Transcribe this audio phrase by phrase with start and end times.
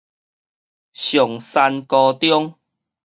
[0.03, 0.03] 松
[1.39, 2.55] 山高中